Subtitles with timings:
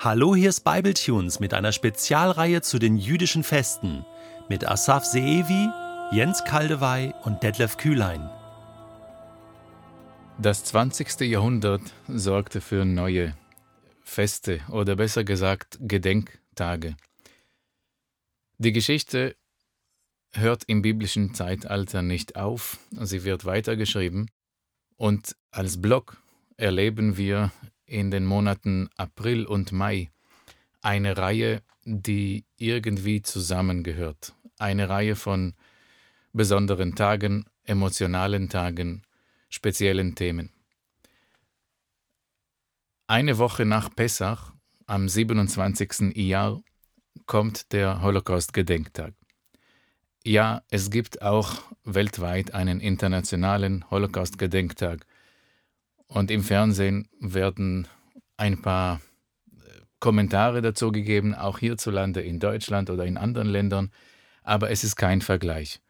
[0.00, 4.06] Hallo, hier ist Bibletunes mit einer Spezialreihe zu den jüdischen Festen
[4.48, 5.68] mit Asaf Seevi,
[6.12, 8.30] Jens Kaldewey und Detlef Kühlein.
[10.38, 11.22] Das 20.
[11.22, 13.36] Jahrhundert sorgte für neue
[14.04, 16.96] Feste oder besser gesagt Gedenktage.
[18.58, 19.34] Die Geschichte
[20.32, 24.30] hört im biblischen Zeitalter nicht auf, sie wird weitergeschrieben
[24.96, 26.22] und als Block
[26.56, 27.50] erleben wir
[27.88, 30.10] in den Monaten April und Mai
[30.82, 34.34] eine Reihe, die irgendwie zusammengehört.
[34.58, 35.54] Eine Reihe von
[36.32, 39.02] besonderen Tagen, emotionalen Tagen,
[39.48, 40.52] speziellen Themen.
[43.06, 44.52] Eine Woche nach Pessach,
[44.86, 46.16] am 27.
[46.16, 46.62] Iyar,
[47.26, 49.14] kommt der Holocaust-Gedenktag.
[50.24, 55.06] Ja, es gibt auch weltweit einen internationalen Holocaust-Gedenktag–
[56.08, 57.86] und im Fernsehen werden
[58.36, 59.00] ein paar
[59.52, 63.90] äh, Kommentare dazu gegeben, auch hierzulande in Deutschland oder in anderen Ländern,
[64.42, 65.80] aber es ist kein Vergleich.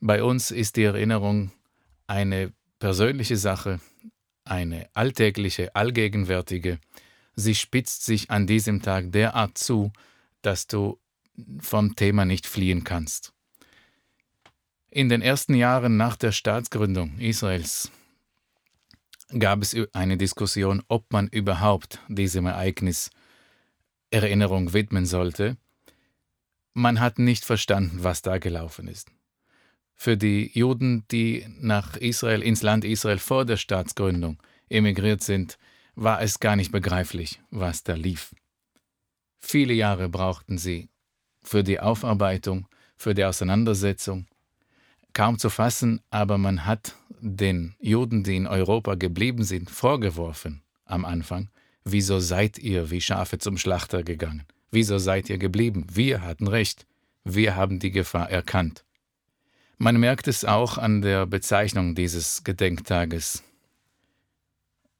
[0.00, 1.52] Bei uns ist die Erinnerung
[2.06, 3.80] eine persönliche Sache,
[4.44, 6.78] eine alltägliche, allgegenwärtige.
[7.34, 9.92] Sie spitzt sich an diesem Tag derart zu,
[10.42, 10.98] dass du
[11.58, 13.32] vom Thema nicht fliehen kannst.
[14.90, 17.90] In den ersten Jahren nach der Staatsgründung Israels
[19.38, 23.10] gab es eine Diskussion, ob man überhaupt diesem Ereignis
[24.10, 25.56] Erinnerung widmen sollte.
[26.74, 29.10] Man hat nicht verstanden, was da gelaufen ist.
[29.94, 35.58] Für die Juden, die nach Israel, ins Land Israel vor der Staatsgründung emigriert sind,
[35.94, 38.34] war es gar nicht begreiflich, was da lief.
[39.40, 40.90] Viele Jahre brauchten sie
[41.42, 44.26] für die Aufarbeitung, für die Auseinandersetzung,
[45.16, 51.06] kaum zu fassen, aber man hat den Juden, die in Europa geblieben sind, vorgeworfen am
[51.06, 51.48] Anfang,
[51.84, 54.44] wieso seid ihr wie Schafe zum Schlachter gegangen?
[54.70, 55.86] Wieso seid ihr geblieben?
[55.90, 56.86] Wir hatten recht.
[57.24, 58.84] Wir haben die Gefahr erkannt.
[59.78, 63.42] Man merkt es auch an der Bezeichnung dieses Gedenktages.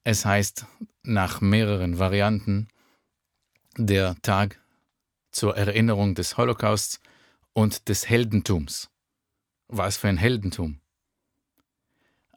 [0.03, 0.65] Es heißt
[1.03, 2.69] nach mehreren Varianten
[3.77, 4.63] der Tag
[5.31, 7.01] zur Erinnerung des Holocausts
[7.53, 8.89] und des Heldentums.
[9.69, 10.81] Was für ein Heldentum.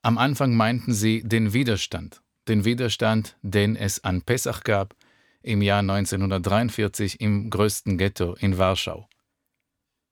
[0.01, 4.95] Am Anfang meinten sie den Widerstand, den Widerstand, den es an Pessach gab,
[5.41, 9.07] im Jahr 1943 im größten Ghetto in Warschau.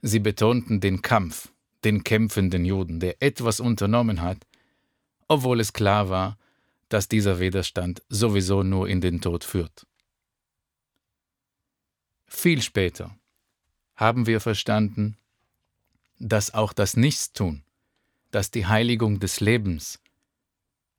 [0.01, 1.51] Sie betonten den Kampf,
[1.83, 4.45] den kämpfenden Juden, der etwas unternommen hat,
[5.27, 6.37] obwohl es klar war,
[6.89, 9.85] dass dieser Widerstand sowieso nur in den Tod führt.
[12.27, 13.17] Viel später
[13.95, 15.17] haben wir verstanden,
[16.19, 17.63] dass auch das Nichtstun,
[18.31, 19.99] dass die Heiligung des Lebens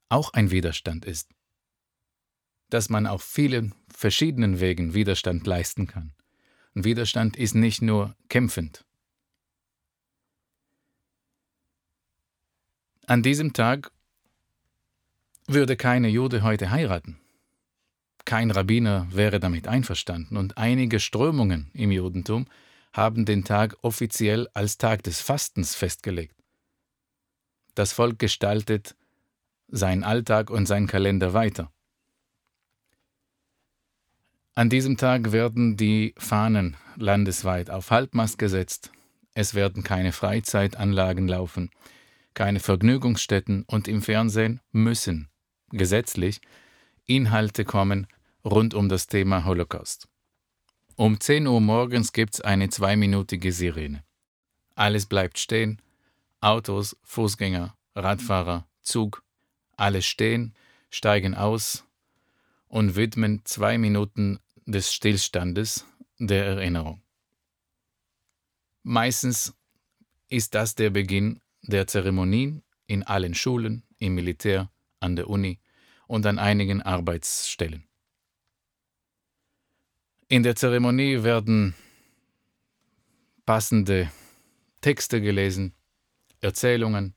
[0.09, 1.29] auch ein Widerstand ist,
[2.71, 6.13] dass man auf vielen verschiedenen Wegen Widerstand leisten kann.
[6.75, 8.85] Und Widerstand ist nicht nur kämpfend.
[13.07, 13.91] An diesem Tag
[15.47, 17.19] würde keine Jude heute heiraten.
[18.27, 22.47] Kein Rabbiner wäre damit einverstanden und einige Strömungen im Judentum
[22.93, 26.37] haben den Tag offiziell als Tag des Fastens festgelegt.
[27.75, 28.97] Das Volk gestaltet
[29.69, 31.71] seinen Alltag und seinen Kalender weiter.
[34.55, 38.91] An diesem Tag werden die Fahnen landesweit auf Halbmast gesetzt,
[39.35, 41.71] es werden keine Freizeitanlagen laufen,
[42.35, 45.29] keine Vergnügungsstätten und im Fernsehen müssen,
[45.71, 46.41] gesetzlich,
[47.05, 48.09] Inhalte kommen
[48.45, 50.09] rund um das Thema Holocaust.
[51.01, 54.03] Um 10 Uhr morgens gibt's eine zweiminütige Sirene.
[54.75, 55.81] Alles bleibt stehen.
[56.41, 59.23] Autos, Fußgänger, Radfahrer, Zug,
[59.77, 60.57] alle stehen,
[60.91, 61.85] steigen aus
[62.67, 65.87] und widmen zwei Minuten des Stillstandes
[66.19, 67.01] der Erinnerung.
[68.83, 69.55] Meistens
[70.29, 75.61] ist das der Beginn der Zeremonien in allen Schulen, im Militär, an der Uni
[76.09, 77.88] und an einigen Arbeitsstellen.
[80.31, 81.75] In der Zeremonie werden
[83.47, 84.13] passende
[84.83, 85.75] Texte gelesen,
[86.43, 87.15] Erzählungen,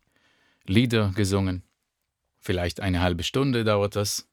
[0.63, 1.63] Lieder gesungen.
[2.39, 4.29] Vielleicht eine halbe Stunde dauert das.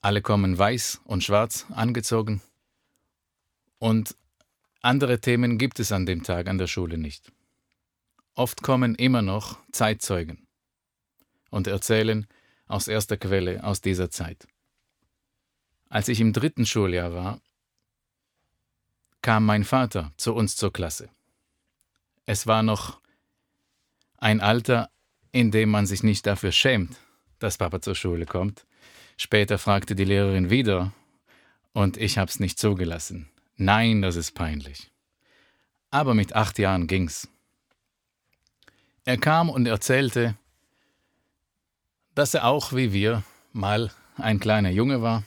[0.00, 2.40] Alle kommen weiß und schwarz angezogen.
[3.76, 4.16] Und
[4.80, 7.30] andere Themen gibt es an dem Tag an der Schule nicht.
[8.34, 10.46] Oft kommen immer noch Zeitzeugen
[11.50, 12.26] und erzählen
[12.68, 14.48] aus erster Quelle aus dieser Zeit.
[15.90, 17.42] Als ich im dritten Schuljahr war,
[19.22, 21.10] kam mein Vater zu uns zur Klasse.
[22.26, 23.00] Es war noch
[24.18, 24.90] ein Alter,
[25.32, 26.96] in dem man sich nicht dafür schämt,
[27.38, 28.66] dass Papa zur Schule kommt.
[29.16, 30.92] Später fragte die Lehrerin wieder,
[31.72, 33.30] Und ich hab's nicht zugelassen.
[33.56, 34.90] Nein, das ist peinlich.
[35.90, 37.28] Aber mit acht Jahren ging's.
[39.04, 40.36] Er kam und erzählte,
[42.14, 43.22] dass er auch wie wir
[43.52, 45.24] mal ein kleiner Junge war,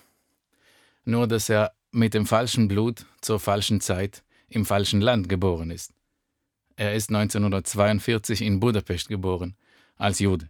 [1.06, 5.94] nur dass er mit dem falschen Blut zur falschen Zeit im falschen Land geboren ist.
[6.76, 9.56] Er ist 1942 in Budapest geboren,
[9.96, 10.50] als Jude.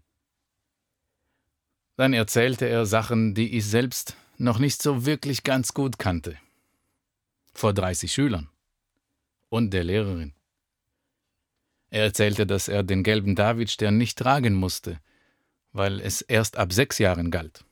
[1.98, 6.38] Dann erzählte er Sachen, die ich selbst noch nicht so wirklich ganz gut kannte.
[7.54, 8.50] Vor 30 Schülern
[9.50, 10.34] und der Lehrerin.
[11.90, 15.00] Er erzählte, dass er den gelben Davidstern nicht tragen musste,
[15.74, 17.66] weil es erst ab sechs Jahren galt.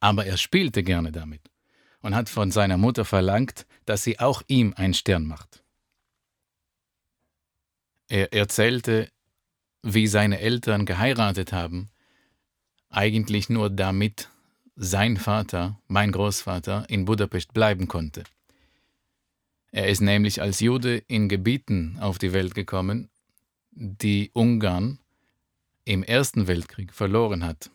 [0.00, 1.42] Aber er spielte gerne damit
[2.00, 5.62] und hat von seiner Mutter verlangt, dass sie auch ihm einen Stern macht.
[8.08, 9.10] Er erzählte,
[9.82, 11.90] wie seine Eltern geheiratet haben,
[12.90, 14.30] eigentlich nur damit
[14.76, 18.24] sein Vater, mein Großvater, in Budapest bleiben konnte.
[19.72, 23.10] Er ist nämlich als Jude in Gebieten auf die Welt gekommen,
[23.70, 24.98] die Ungarn
[25.84, 27.70] im Ersten Weltkrieg verloren hat.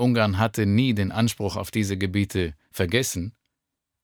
[0.00, 3.34] Ungarn hatte nie den Anspruch auf diese Gebiete vergessen,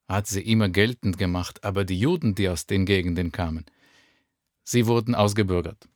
[0.07, 3.65] hat sie immer geltend gemacht, aber die Juden, die aus den Gegenden kamen,
[4.63, 5.89] sie wurden ausgebürgert.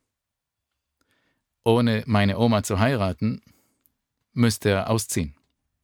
[1.63, 3.43] Ohne meine Oma zu heiraten,
[4.33, 5.35] müsste er ausziehen.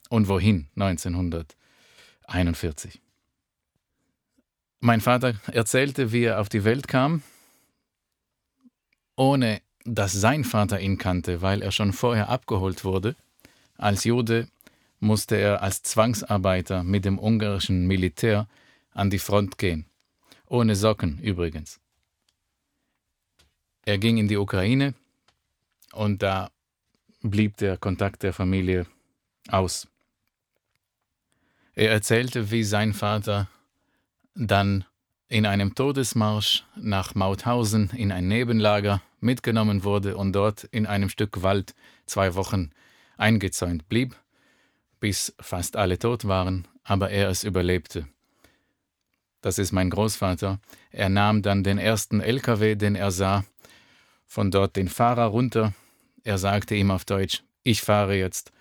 [0.10, 3.00] Und wohin 1941?
[4.80, 7.22] Mein Vater erzählte, wie er auf die Welt kam,
[9.16, 13.16] ohne dass sein Vater ihn kannte, weil er schon vorher abgeholt wurde.
[13.77, 14.47] Als Jude
[15.00, 18.47] musste er als Zwangsarbeiter mit dem ungarischen Militär
[18.91, 19.85] an die Front gehen.
[20.47, 21.79] Ohne Socken übrigens.
[23.85, 24.95] Er ging in die Ukraine
[25.94, 26.50] und da
[27.21, 28.85] blieb der Kontakt der Familie
[29.50, 29.88] aus.
[31.75, 33.47] Er erzählte, wie sein Vater
[34.33, 34.83] dann
[35.29, 41.44] in einem Todesmarsch nach Mauthausen in ein Nebenlager mitgenommen wurde und dort in einem Stück
[41.44, 41.75] Wald
[42.06, 42.71] zwei Wochen
[43.18, 44.16] eingezäunt blieb,
[45.00, 48.08] bis fast alle tot waren, aber er es überlebte.
[49.42, 50.60] Das ist mein Großvater.
[50.92, 53.46] Er nahm dann den ersten LKW, den er sah,
[54.25, 55.74] von dort den Fahrer runter.
[56.24, 58.52] Er sagte ihm auf Deutsch, ich fahre jetzt.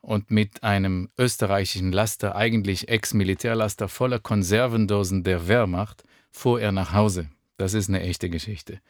[0.00, 7.30] Und mit einem österreichischen Laster, eigentlich Ex-Militärlaster voller Konservendosen der Wehrmacht, fuhr er nach Hause.
[7.56, 8.80] Das ist eine echte Geschichte.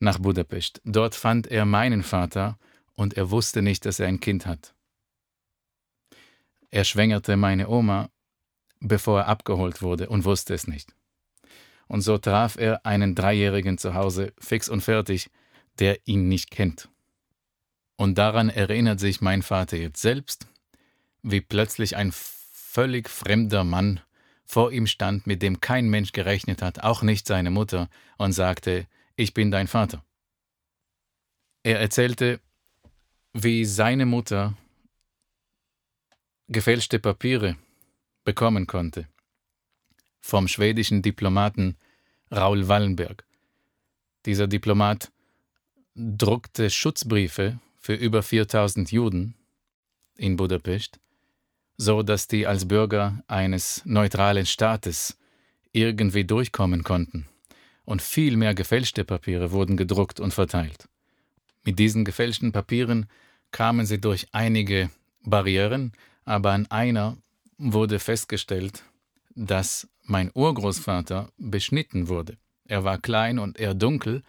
[0.00, 0.80] Nach Budapest.
[0.84, 2.58] Dort fand er meinen Vater
[2.94, 4.74] und er wusste nicht, dass er ein Kind hat.
[6.70, 8.10] Er schwängerte meine Oma,
[8.80, 10.94] bevor er abgeholt wurde und wusste es nicht.
[11.88, 15.30] Und so traf er einen Dreijährigen zu Hause, fix und fertig,
[15.78, 16.88] der ihn nicht kennt.
[17.96, 20.46] Und daran erinnert sich mein Vater jetzt selbst,
[21.22, 24.00] wie plötzlich ein völlig fremder Mann
[24.44, 27.88] vor ihm stand, mit dem kein Mensch gerechnet hat, auch nicht seine Mutter,
[28.18, 30.04] und sagte, ich bin dein Vater.
[31.62, 32.40] Er erzählte,
[33.32, 34.56] wie seine Mutter
[36.48, 37.56] gefälschte Papiere
[38.24, 39.08] bekommen konnte
[40.20, 41.76] vom schwedischen Diplomaten
[42.30, 43.24] Raul Wallenberg.
[44.26, 45.10] Dieser Diplomat
[45.94, 49.34] druckte Schutzbriefe für über 4000 Juden
[50.16, 51.00] in Budapest
[51.80, 55.16] so dass die als Bürger eines neutralen Staates
[55.72, 57.26] irgendwie durchkommen konnten.
[57.86, 60.90] Und viel mehr gefälschte Papiere wurden gedruckt und verteilt.
[61.64, 63.06] Mit diesen gefälschten Papieren
[63.50, 64.90] kamen sie durch einige
[65.22, 65.92] Barrieren,
[66.24, 67.16] aber an einer
[67.58, 68.84] wurde festgestellt,
[69.34, 72.36] dass mein Urgroßvater beschnitten wurde.
[72.66, 74.22] Er war klein und eher dunkel.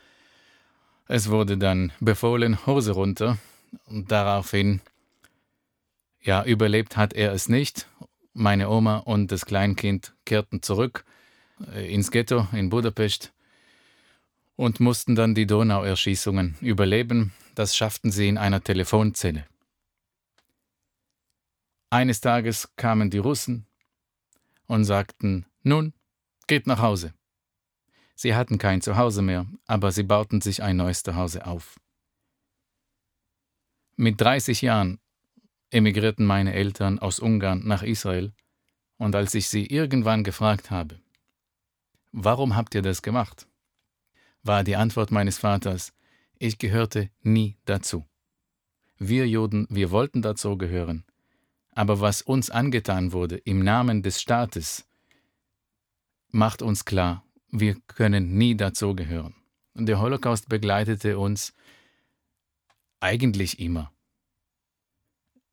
[1.07, 3.37] Es wurde dann befohlen, Hose runter,
[3.85, 4.81] und daraufhin
[6.21, 7.87] ja, überlebt hat er es nicht.
[8.33, 11.03] Meine Oma und das Kleinkind kehrten zurück
[11.73, 13.33] äh, ins Ghetto in Budapest
[14.61, 17.33] und mussten dann die Donauerschießungen überleben.
[17.55, 19.47] Das schafften sie in einer Telefonzelle.
[21.89, 23.65] Eines Tages kamen die Russen
[24.67, 25.93] und sagten, nun,
[26.45, 27.15] geht nach Hause.
[28.13, 31.79] Sie hatten kein Zuhause mehr, aber sie bauten sich ein neues Zuhause auf.
[33.95, 34.99] Mit 30 Jahren
[35.71, 38.31] emigrierten meine Eltern aus Ungarn nach Israel,
[38.97, 41.01] und als ich sie irgendwann gefragt habe,
[42.11, 43.47] warum habt ihr das gemacht?
[44.43, 45.93] War die Antwort meines Vaters,
[46.39, 48.05] ich gehörte nie dazu.
[48.97, 51.05] Wir Juden, wir wollten dazu gehören,
[51.71, 54.87] aber was uns angetan wurde im Namen des Staates,
[56.29, 59.35] macht uns klar, wir können nie dazu gehören.
[59.73, 61.53] Und der Holocaust begleitete uns
[62.99, 63.91] eigentlich immer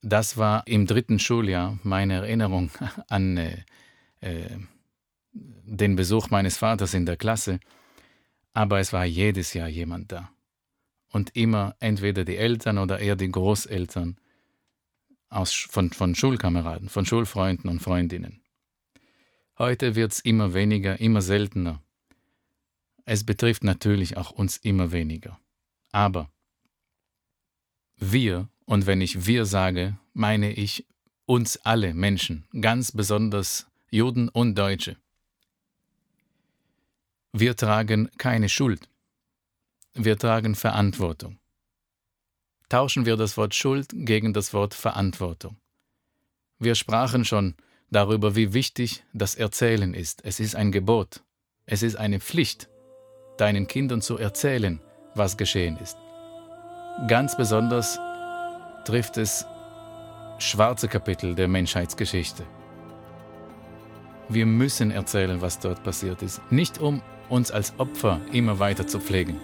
[0.03, 2.71] Das war im dritten Schuljahr meine Erinnerung
[3.09, 3.65] an äh,
[4.21, 4.59] äh,
[5.33, 7.61] den Besuch meines Vaters in der Klasse,
[8.59, 10.33] aber es war jedes Jahr jemand da.
[11.13, 14.19] Und immer entweder die Eltern oder eher die Großeltern
[15.29, 18.43] aus, von, von Schulkameraden, von Schulfreunden und Freundinnen.
[19.59, 21.81] Heute wird es immer weniger, immer seltener.
[23.05, 25.39] Es betrifft natürlich auch uns immer weniger.
[25.93, 26.29] Aber
[27.95, 30.85] wir, und wenn ich wir sage, meine ich
[31.27, 34.97] uns alle Menschen, ganz besonders Juden und Deutsche.
[37.41, 38.89] Wir tragen keine Schuld.
[39.95, 41.39] Wir tragen Verantwortung.
[42.69, 45.57] Tauschen wir das Wort Schuld gegen das Wort Verantwortung.
[46.59, 47.55] Wir sprachen schon
[47.91, 50.25] darüber, wie wichtig das Erzählen ist.
[50.25, 51.23] Es ist ein Gebot.
[51.65, 52.69] Es ist eine Pflicht,
[53.37, 54.81] deinen Kindern zu erzählen,
[55.15, 55.97] was geschehen ist.
[57.07, 58.01] Ganz besonders
[58.85, 59.47] trifft es
[60.41, 62.45] schwarze Kapitel der Menschheitsgeschichte.
[64.31, 69.01] Wir müssen erzählen, was dort passiert ist, nicht um uns als Opfer immer weiter zu
[69.01, 69.41] pflegen,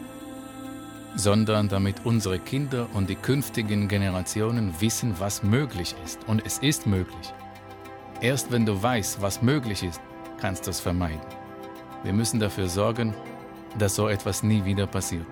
[1.17, 6.21] sondern damit unsere Kinder und die künftigen Generationen wissen, was möglich ist.
[6.27, 7.33] Und es ist möglich.
[8.21, 10.01] Erst wenn du weißt, was möglich ist,
[10.39, 11.21] kannst du es vermeiden.
[12.03, 13.15] Wir müssen dafür sorgen,
[13.79, 15.27] dass so etwas nie wieder passiert.